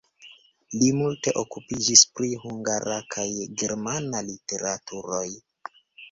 Li 0.75 0.85
multe 0.99 1.33
okupiĝis 1.41 2.01
pri 2.19 2.29
hungara 2.45 2.95
kaj 3.15 3.25
germana 3.63 4.23
literaturoj. 4.31 5.29